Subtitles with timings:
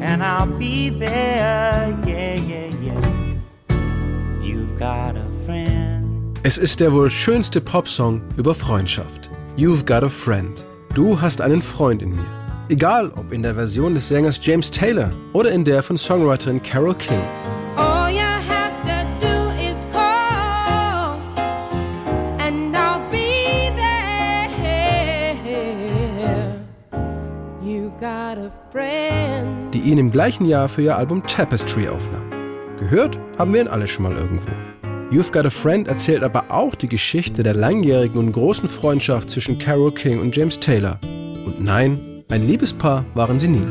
[0.00, 1.96] and I'll be there.
[2.06, 3.00] Yeah, yeah, yeah.
[4.42, 6.38] You've got a friend.
[6.42, 9.30] Es ist der wohl schönste Popsong über Freundschaft.
[9.56, 10.64] You've got a friend.
[10.94, 12.26] Du hast einen Freund in mir.
[12.68, 16.94] Egal ob in der Version des Sängers James Taylor oder in der von Songwriterin Carole
[16.94, 17.20] King.
[28.72, 32.24] Die ihn im gleichen Jahr für ihr Album Tapestry aufnahm.
[32.78, 34.50] Gehört haben wir ihn alle schon mal irgendwo.
[35.10, 39.58] You've Got a Friend erzählt aber auch die Geschichte der langjährigen und großen Freundschaft zwischen
[39.58, 40.98] Carole King und James Taylor.
[41.44, 43.66] Und nein, ein Liebespaar waren sie nie.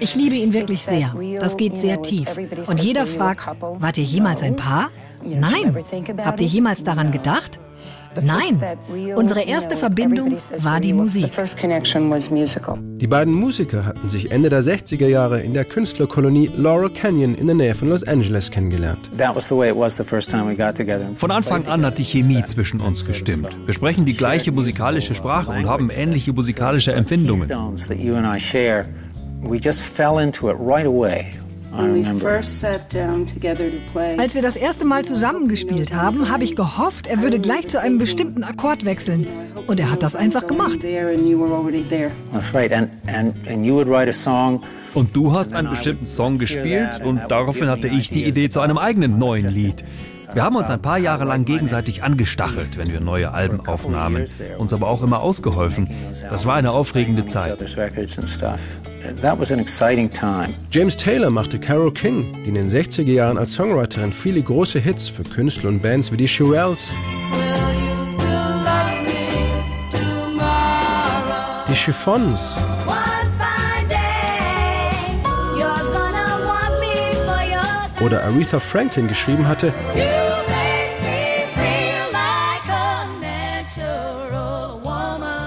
[0.00, 1.14] Ich liebe ihn wirklich sehr.
[1.38, 2.28] Das geht sehr tief.
[2.66, 4.90] Und jeder fragt, wart ihr jemals ein Paar?
[5.24, 5.76] Nein.
[6.24, 7.60] Habt ihr jemals daran gedacht?
[8.20, 8.60] Nein.
[9.16, 11.30] Unsere erste Verbindung war die Musik.
[12.98, 17.46] Die beiden Musiker hatten sich Ende der 60er Jahre in der Künstlerkolonie Laurel Canyon in
[17.46, 19.10] der Nähe von Los Angeles kennengelernt.
[21.16, 23.48] Von Anfang an hat die Chemie zwischen uns gestimmt.
[23.64, 27.48] Wir sprechen die gleiche musikalische Sprache und haben ähnliche musikalische Empfindungen.
[29.44, 31.32] We just fell into it right away.
[34.18, 37.98] Als wir das erste Mal zusammengespielt haben, habe ich gehofft, er würde gleich zu einem
[37.98, 39.26] bestimmten Akkord wechseln.
[39.66, 40.82] Und er hat das einfach gemacht.
[42.32, 42.72] That's right.
[42.72, 44.60] And, and, and you would write a song
[44.94, 48.76] Und du hast einen bestimmten Song gespielt und daraufhin hatte ich die Idee zu einem
[48.78, 49.84] eigenen neuen Lied.
[50.34, 54.24] Wir haben uns ein paar Jahre lang gegenseitig angestachelt, wenn wir neue Alben aufnahmen,
[54.56, 55.90] uns aber auch immer ausgeholfen.
[56.28, 57.58] Das war eine aufregende Zeit.
[60.70, 65.08] James Taylor machte Carole King, die in den 60er Jahren als Songwriterin viele große Hits
[65.08, 66.94] für Künstler und Bands wie die Shirelles,
[71.68, 72.40] die Chiffons
[78.02, 79.72] oder Aretha Franklin geschrieben hatte,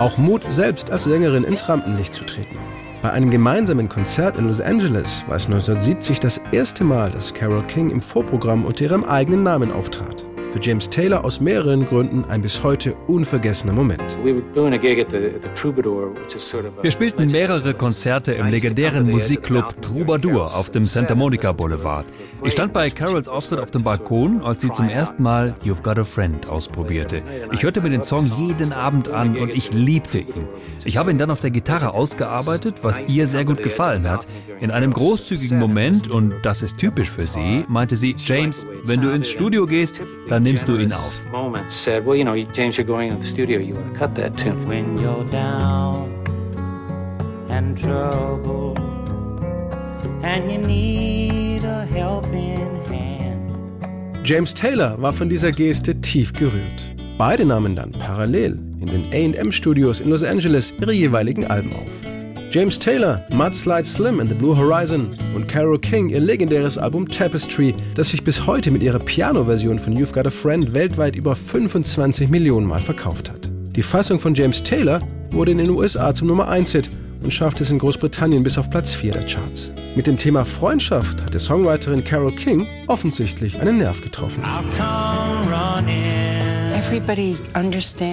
[0.00, 2.56] auch Mut, selbst als Sängerin ins Rampenlicht zu treten.
[3.02, 7.62] Bei einem gemeinsamen Konzert in Los Angeles war es 1970 das erste Mal, dass Carole
[7.64, 10.26] King im Vorprogramm unter ihrem eigenen Namen auftrat.
[10.52, 14.18] Für James Taylor aus mehreren Gründen ein bis heute unvergessener Moment.
[16.82, 22.06] Wir spielten mehrere Konzerte im legendären Musikclub Troubadour auf dem Santa Monica Boulevard.
[22.42, 25.98] Ich stand bei Carols Auftritt auf dem Balkon, als sie zum ersten Mal You've Got
[25.98, 27.22] a Friend ausprobierte.
[27.52, 30.48] Ich hörte mir den Song jeden Abend an und ich liebte ihn.
[30.84, 34.26] Ich habe ihn dann auf der Gitarre ausgearbeitet, was ihr sehr gut gefallen hat.
[34.60, 39.10] In einem großzügigen Moment, und das ist typisch für sie, meinte sie, James, wenn du
[39.10, 41.20] ins Studio gehst, dann nimmst du ihn auf.
[41.30, 43.58] moment said, well, you know, James, you're going into the studio.
[43.58, 44.66] You want to cut that tune.
[44.66, 46.08] when you're down
[47.50, 48.74] and trouble
[50.22, 53.50] and you need a helping hand.
[54.24, 56.94] James Taylor war von dieser Geste tief gerührt.
[57.18, 62.19] Beide nahmen dann parallel in den AM-Studios in Los Angeles ihre jeweiligen Alben auf.
[62.50, 67.76] James Taylor, Mudslide Slim and the Blue Horizon und Carole King ihr legendäres Album Tapestry,
[67.94, 72.28] das sich bis heute mit ihrer Piano-Version von You've Got a Friend weltweit über 25
[72.28, 73.48] Millionen Mal verkauft hat.
[73.76, 75.00] Die Fassung von James Taylor
[75.30, 76.90] wurde in den USA zum Nummer 1-Hit
[77.22, 79.72] und schaffte es in Großbritannien bis auf Platz 4 der Charts.
[79.94, 84.42] Mit dem Thema Freundschaft hatte Songwriterin Carole King offensichtlich einen Nerv getroffen.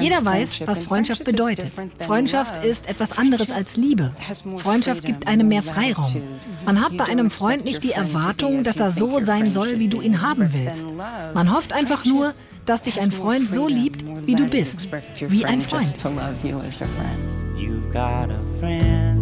[0.00, 1.66] Jeder weiß, was Freundschaft bedeutet.
[2.00, 4.12] Freundschaft ist etwas anderes als Liebe.
[4.56, 6.22] Freundschaft gibt einem mehr Freiraum.
[6.64, 10.00] Man hat bei einem Freund nicht die Erwartung, dass er so sein soll, wie du
[10.00, 10.86] ihn haben willst.
[11.34, 14.88] Man hofft einfach nur, dass dich ein Freund so liebt, wie du bist.
[15.28, 15.96] Wie ein Freund.
[17.56, 19.13] You've got a friend.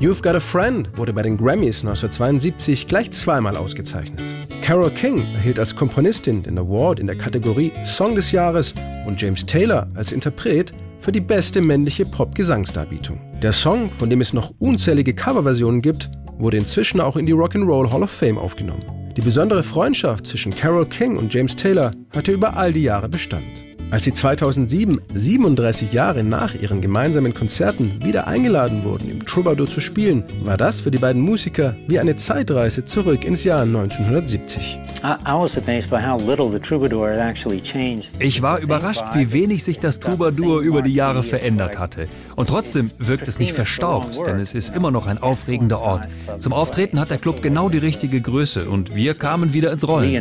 [0.00, 4.22] You've Got a Friend wurde bei den Grammys 1972 gleich zweimal ausgezeichnet.
[4.62, 8.74] Carole King erhielt als Komponistin den Award in der Kategorie Song des Jahres
[9.08, 10.70] und James Taylor als Interpret
[11.00, 13.18] für die beste männliche Pop-Gesangsdarbietung.
[13.42, 17.90] Der Song, von dem es noch unzählige Coverversionen gibt, wurde inzwischen auch in die Rock'n'Roll
[17.90, 18.84] Hall of Fame aufgenommen.
[19.16, 23.67] Die besondere Freundschaft zwischen Carole King und James Taylor hatte über all die Jahre Bestand.
[23.90, 29.80] Als sie 2007, 37 Jahre nach ihren gemeinsamen Konzerten, wieder eingeladen wurden, im Troubadour zu
[29.80, 34.78] spielen, war das für die beiden Musiker wie eine Zeitreise zurück ins Jahr 1970.
[35.02, 38.10] I, I was amazed by how little the Troubadour had actually changed.
[38.18, 42.08] Ich war überrascht, wie wenig sich das Troubadour über die Jahre verändert hatte.
[42.36, 46.08] Und trotzdem wirkt es nicht verstaubt, denn es ist immer noch ein aufregender Ort.
[46.40, 50.12] Zum Auftreten hat der Club genau die richtige Größe und wir kamen wieder ins Rollen.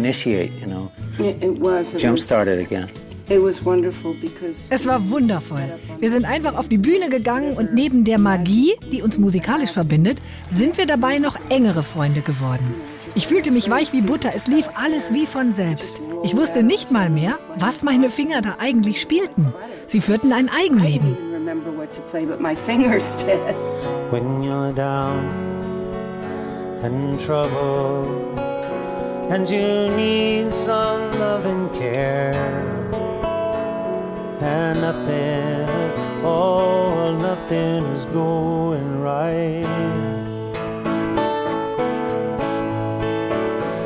[1.97, 2.87] Jump started again.
[4.69, 5.77] Es war wundervoll.
[6.00, 10.18] Wir sind einfach auf die Bühne gegangen und neben der Magie, die uns musikalisch verbindet,
[10.50, 12.74] sind wir dabei noch engere Freunde geworden.
[13.15, 16.00] Ich fühlte mich weich wie Butter, es lief alles wie von selbst.
[16.24, 19.53] Ich wusste nicht mal mehr, was meine Finger da eigentlich spielten.
[19.88, 21.18] Sie führten ein Eigenleben.
[24.12, 25.29] When you're down
[26.81, 28.07] and trouble
[29.29, 32.87] and you need some love and care
[34.42, 35.68] and nothing,
[36.24, 39.63] oh, nothing is going right.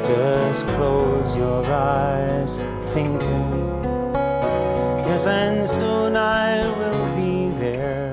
[0.06, 2.58] Just close your eyes,
[2.94, 3.84] thinking,
[5.08, 8.12] yes, and soon I will be there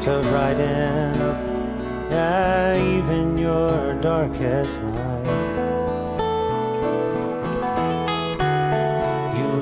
[0.00, 5.67] to brighten up, yeah, even your darkest night.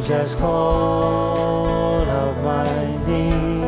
[0.06, 2.64] Just call out my
[3.06, 3.64] name,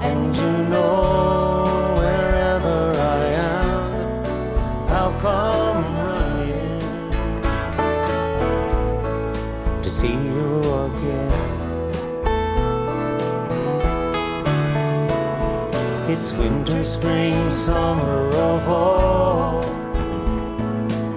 [0.00, 1.64] and you know
[1.96, 3.90] wherever I am,
[4.88, 7.10] I'll come running
[9.82, 11.32] to see you again.
[16.08, 19.62] It's winter, spring, summer, or fall.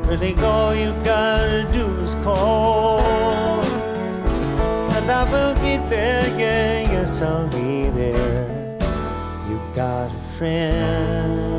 [0.07, 3.30] Really, all you gotta do is call
[5.09, 8.77] I will be there, yeah, yes, I'll be there.
[9.49, 11.50] You got a friend.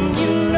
[0.00, 0.49] you